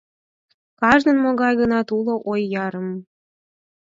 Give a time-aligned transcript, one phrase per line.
[0.79, 2.89] Кажнын могай-гынат уло ой ярым.